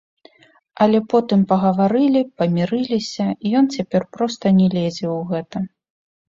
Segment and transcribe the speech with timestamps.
[0.85, 3.27] Але потым пагаварылі, памірыліся,
[3.61, 5.57] ён цяпер проста не лезе ў гэта.